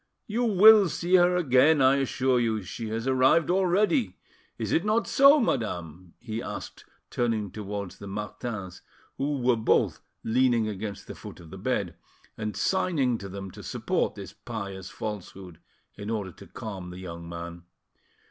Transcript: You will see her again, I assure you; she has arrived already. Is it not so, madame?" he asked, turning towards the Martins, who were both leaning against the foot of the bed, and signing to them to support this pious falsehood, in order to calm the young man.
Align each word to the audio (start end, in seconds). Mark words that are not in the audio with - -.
You 0.25 0.45
will 0.45 0.89
see 0.89 1.13
her 1.17 1.35
again, 1.35 1.79
I 1.79 1.97
assure 1.97 2.39
you; 2.39 2.63
she 2.63 2.89
has 2.89 3.05
arrived 3.05 3.51
already. 3.51 4.17
Is 4.57 4.71
it 4.71 4.83
not 4.83 5.05
so, 5.05 5.39
madame?" 5.39 6.15
he 6.17 6.41
asked, 6.41 6.85
turning 7.11 7.51
towards 7.51 7.99
the 7.99 8.07
Martins, 8.07 8.81
who 9.19 9.37
were 9.43 9.55
both 9.55 10.01
leaning 10.23 10.67
against 10.67 11.05
the 11.05 11.13
foot 11.13 11.39
of 11.39 11.51
the 11.51 11.59
bed, 11.59 11.93
and 12.35 12.57
signing 12.57 13.19
to 13.19 13.29
them 13.29 13.51
to 13.51 13.61
support 13.61 14.15
this 14.15 14.33
pious 14.33 14.89
falsehood, 14.89 15.59
in 15.93 16.09
order 16.09 16.31
to 16.31 16.47
calm 16.47 16.89
the 16.89 16.97
young 16.97 17.29
man. 17.29 17.65